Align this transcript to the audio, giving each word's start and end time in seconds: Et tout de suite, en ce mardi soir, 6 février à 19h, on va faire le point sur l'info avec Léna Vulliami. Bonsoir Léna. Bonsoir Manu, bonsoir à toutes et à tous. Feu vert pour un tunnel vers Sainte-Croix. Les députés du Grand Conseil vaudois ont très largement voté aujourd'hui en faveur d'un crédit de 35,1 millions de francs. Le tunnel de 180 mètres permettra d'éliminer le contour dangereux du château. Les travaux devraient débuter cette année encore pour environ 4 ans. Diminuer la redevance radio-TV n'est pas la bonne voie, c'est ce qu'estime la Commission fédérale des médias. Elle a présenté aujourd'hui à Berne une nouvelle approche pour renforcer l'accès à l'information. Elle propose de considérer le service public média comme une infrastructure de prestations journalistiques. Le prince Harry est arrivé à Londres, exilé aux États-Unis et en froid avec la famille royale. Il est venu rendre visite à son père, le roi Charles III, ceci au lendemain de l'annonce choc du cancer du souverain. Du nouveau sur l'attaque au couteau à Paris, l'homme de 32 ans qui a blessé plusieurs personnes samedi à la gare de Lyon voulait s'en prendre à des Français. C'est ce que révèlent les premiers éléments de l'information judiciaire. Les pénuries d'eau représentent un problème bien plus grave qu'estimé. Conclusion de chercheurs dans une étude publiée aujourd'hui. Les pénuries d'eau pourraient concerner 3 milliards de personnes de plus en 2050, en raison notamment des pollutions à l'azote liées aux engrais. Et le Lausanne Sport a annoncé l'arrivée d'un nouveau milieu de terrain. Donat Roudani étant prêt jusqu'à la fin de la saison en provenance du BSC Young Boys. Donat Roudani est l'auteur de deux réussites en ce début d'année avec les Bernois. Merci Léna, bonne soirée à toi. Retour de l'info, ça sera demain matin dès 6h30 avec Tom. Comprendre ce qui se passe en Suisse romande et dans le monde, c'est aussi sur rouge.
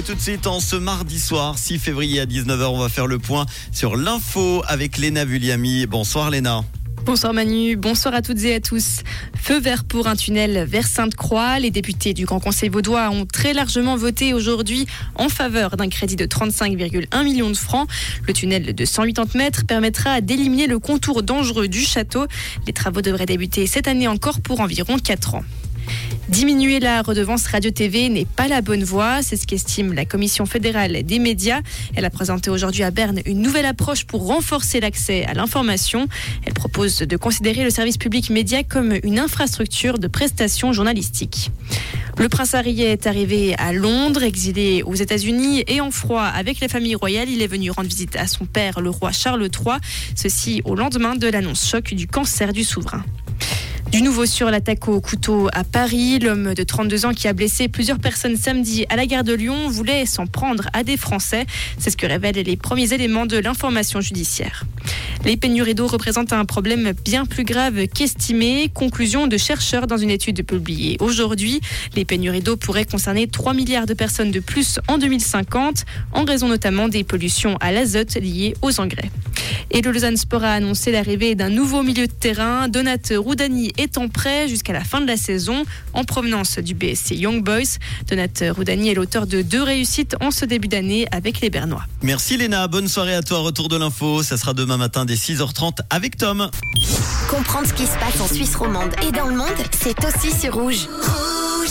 Et 0.00 0.02
tout 0.02 0.14
de 0.14 0.20
suite, 0.20 0.46
en 0.46 0.60
ce 0.60 0.76
mardi 0.76 1.20
soir, 1.20 1.58
6 1.58 1.78
février 1.78 2.20
à 2.20 2.24
19h, 2.24 2.64
on 2.68 2.78
va 2.78 2.88
faire 2.88 3.06
le 3.06 3.18
point 3.18 3.44
sur 3.70 3.96
l'info 3.96 4.62
avec 4.66 4.96
Léna 4.96 5.26
Vulliami. 5.26 5.84
Bonsoir 5.84 6.30
Léna. 6.30 6.64
Bonsoir 7.04 7.34
Manu, 7.34 7.76
bonsoir 7.76 8.14
à 8.14 8.22
toutes 8.22 8.42
et 8.44 8.54
à 8.54 8.60
tous. 8.60 9.00
Feu 9.36 9.60
vert 9.60 9.84
pour 9.84 10.06
un 10.06 10.16
tunnel 10.16 10.64
vers 10.66 10.86
Sainte-Croix. 10.86 11.58
Les 11.58 11.70
députés 11.70 12.14
du 12.14 12.24
Grand 12.24 12.40
Conseil 12.40 12.70
vaudois 12.70 13.10
ont 13.10 13.26
très 13.26 13.52
largement 13.52 13.94
voté 13.94 14.32
aujourd'hui 14.32 14.86
en 15.16 15.28
faveur 15.28 15.76
d'un 15.76 15.90
crédit 15.90 16.16
de 16.16 16.24
35,1 16.24 17.22
millions 17.22 17.50
de 17.50 17.54
francs. 17.54 17.86
Le 18.26 18.32
tunnel 18.32 18.74
de 18.74 18.84
180 18.86 19.38
mètres 19.38 19.66
permettra 19.66 20.22
d'éliminer 20.22 20.66
le 20.66 20.78
contour 20.78 21.22
dangereux 21.22 21.68
du 21.68 21.80
château. 21.80 22.24
Les 22.66 22.72
travaux 22.72 23.02
devraient 23.02 23.26
débuter 23.26 23.66
cette 23.66 23.86
année 23.86 24.08
encore 24.08 24.40
pour 24.40 24.60
environ 24.60 24.96
4 24.98 25.34
ans. 25.34 25.44
Diminuer 26.28 26.78
la 26.78 27.02
redevance 27.02 27.46
radio-TV 27.46 28.08
n'est 28.08 28.24
pas 28.24 28.46
la 28.46 28.60
bonne 28.60 28.84
voie, 28.84 29.20
c'est 29.20 29.36
ce 29.36 29.46
qu'estime 29.46 29.92
la 29.92 30.04
Commission 30.04 30.46
fédérale 30.46 31.02
des 31.02 31.18
médias. 31.18 31.60
Elle 31.96 32.04
a 32.04 32.10
présenté 32.10 32.50
aujourd'hui 32.50 32.84
à 32.84 32.90
Berne 32.90 33.20
une 33.26 33.42
nouvelle 33.42 33.66
approche 33.66 34.04
pour 34.04 34.26
renforcer 34.26 34.80
l'accès 34.80 35.24
à 35.24 35.34
l'information. 35.34 36.06
Elle 36.46 36.54
propose 36.54 36.98
de 36.98 37.16
considérer 37.16 37.64
le 37.64 37.70
service 37.70 37.98
public 37.98 38.30
média 38.30 38.62
comme 38.62 38.94
une 39.02 39.18
infrastructure 39.18 39.98
de 39.98 40.06
prestations 40.06 40.72
journalistiques. 40.72 41.50
Le 42.16 42.28
prince 42.28 42.54
Harry 42.54 42.82
est 42.82 43.06
arrivé 43.06 43.54
à 43.56 43.72
Londres, 43.72 44.22
exilé 44.22 44.82
aux 44.82 44.94
États-Unis 44.94 45.64
et 45.66 45.80
en 45.80 45.90
froid 45.90 46.22
avec 46.22 46.60
la 46.60 46.68
famille 46.68 46.94
royale. 46.94 47.28
Il 47.28 47.42
est 47.42 47.46
venu 47.46 47.70
rendre 47.70 47.88
visite 47.88 48.16
à 48.16 48.26
son 48.26 48.44
père, 48.44 48.80
le 48.80 48.90
roi 48.90 49.10
Charles 49.10 49.42
III, 49.42 49.76
ceci 50.14 50.62
au 50.64 50.74
lendemain 50.74 51.16
de 51.16 51.28
l'annonce 51.28 51.68
choc 51.68 51.94
du 51.94 52.06
cancer 52.06 52.52
du 52.52 52.62
souverain. 52.62 53.04
Du 53.92 54.02
nouveau 54.02 54.24
sur 54.24 54.52
l'attaque 54.52 54.86
au 54.86 55.00
couteau 55.00 55.48
à 55.52 55.64
Paris, 55.64 56.20
l'homme 56.20 56.54
de 56.54 56.62
32 56.62 57.06
ans 57.06 57.12
qui 57.12 57.26
a 57.26 57.32
blessé 57.32 57.66
plusieurs 57.66 57.98
personnes 57.98 58.36
samedi 58.36 58.86
à 58.88 58.94
la 58.94 59.04
gare 59.04 59.24
de 59.24 59.32
Lyon 59.32 59.68
voulait 59.68 60.06
s'en 60.06 60.26
prendre 60.28 60.68
à 60.72 60.84
des 60.84 60.96
Français. 60.96 61.44
C'est 61.76 61.90
ce 61.90 61.96
que 61.96 62.06
révèlent 62.06 62.36
les 62.36 62.56
premiers 62.56 62.92
éléments 62.92 63.26
de 63.26 63.36
l'information 63.36 64.00
judiciaire. 64.00 64.64
Les 65.24 65.36
pénuries 65.36 65.74
d'eau 65.74 65.88
représentent 65.88 66.32
un 66.32 66.44
problème 66.44 66.92
bien 67.04 67.26
plus 67.26 67.42
grave 67.42 67.88
qu'estimé. 67.88 68.70
Conclusion 68.72 69.26
de 69.26 69.36
chercheurs 69.36 69.88
dans 69.88 69.98
une 69.98 70.10
étude 70.10 70.46
publiée 70.46 70.96
aujourd'hui. 71.00 71.60
Les 71.96 72.04
pénuries 72.04 72.42
d'eau 72.42 72.56
pourraient 72.56 72.86
concerner 72.86 73.26
3 73.26 73.54
milliards 73.54 73.86
de 73.86 73.94
personnes 73.94 74.30
de 74.30 74.40
plus 74.40 74.78
en 74.86 74.98
2050, 74.98 75.84
en 76.12 76.24
raison 76.24 76.46
notamment 76.46 76.88
des 76.88 77.02
pollutions 77.02 77.56
à 77.60 77.72
l'azote 77.72 78.14
liées 78.14 78.54
aux 78.62 78.78
engrais. 78.78 79.10
Et 79.72 79.82
le 79.82 79.92
Lausanne 79.92 80.16
Sport 80.16 80.42
a 80.44 80.52
annoncé 80.52 80.90
l'arrivée 80.90 81.34
d'un 81.34 81.48
nouveau 81.48 81.82
milieu 81.82 82.06
de 82.06 82.12
terrain. 82.12 82.68
Donat 82.68 82.96
Roudani 83.16 83.72
étant 83.78 84.08
prêt 84.08 84.48
jusqu'à 84.48 84.72
la 84.72 84.82
fin 84.82 85.00
de 85.00 85.06
la 85.06 85.16
saison 85.16 85.64
en 85.92 86.04
provenance 86.04 86.58
du 86.58 86.74
BSC 86.74 87.12
Young 87.12 87.42
Boys. 87.44 87.78
Donat 88.08 88.52
Roudani 88.54 88.90
est 88.90 88.94
l'auteur 88.94 89.26
de 89.26 89.42
deux 89.42 89.62
réussites 89.62 90.16
en 90.20 90.30
ce 90.30 90.44
début 90.44 90.68
d'année 90.68 91.06
avec 91.12 91.40
les 91.40 91.50
Bernois. 91.50 91.84
Merci 92.02 92.36
Léna, 92.36 92.66
bonne 92.66 92.88
soirée 92.88 93.14
à 93.14 93.22
toi. 93.22 93.38
Retour 93.38 93.68
de 93.68 93.76
l'info, 93.76 94.22
ça 94.22 94.36
sera 94.36 94.54
demain 94.54 94.76
matin 94.76 95.04
dès 95.04 95.14
6h30 95.14 95.78
avec 95.88 96.16
Tom. 96.16 96.50
Comprendre 97.28 97.68
ce 97.68 97.74
qui 97.74 97.86
se 97.86 97.98
passe 97.98 98.20
en 98.20 98.26
Suisse 98.26 98.56
romande 98.56 98.92
et 99.06 99.12
dans 99.12 99.26
le 99.26 99.36
monde, 99.36 99.48
c'est 99.70 99.96
aussi 100.04 100.36
sur 100.36 100.54
rouge. 100.54 100.88